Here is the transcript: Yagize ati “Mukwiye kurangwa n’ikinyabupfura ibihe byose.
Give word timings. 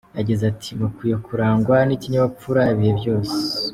Yagize 0.17 0.43
ati 0.51 0.69
“Mukwiye 0.79 1.15
kurangwa 1.27 1.75
n’ikinyabupfura 1.87 2.61
ibihe 2.73 2.93
byose. 2.99 3.35